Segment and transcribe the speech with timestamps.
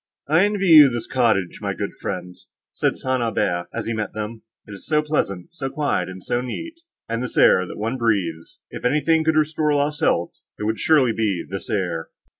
[0.27, 3.21] "I envy you this cottage, my good friends," said St.
[3.21, 7.21] Aubert, as he met them, "it is so pleasant, so quiet, and so neat; and
[7.21, 11.69] this air, that one breathes—if anything could restore lost health, it would surely be this
[11.69, 12.09] air."